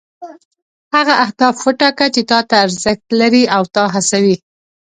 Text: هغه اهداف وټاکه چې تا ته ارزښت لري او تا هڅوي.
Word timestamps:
هغه 0.95 1.13
اهداف 1.25 1.55
وټاکه 1.65 2.05
چې 2.15 2.21
تا 2.31 2.39
ته 2.49 2.55
ارزښت 2.65 3.05
لري 3.19 3.43
او 3.55 3.63
تا 3.75 3.83
هڅوي. 3.93 4.35